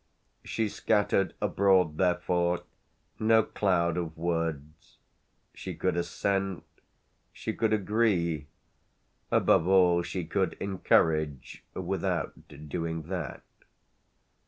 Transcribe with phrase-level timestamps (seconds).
[0.43, 2.63] She scattered abroad therefore
[3.19, 4.97] no cloud of words;
[5.53, 6.63] she could assent,
[7.31, 8.47] she could agree,
[9.29, 13.43] above all she could encourage, without doing that.